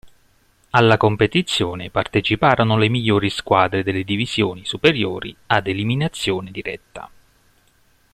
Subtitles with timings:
[0.71, 7.07] Alla competizione parteciparono le migliori squadre delle divisioni superiori ad eliminazione diretta.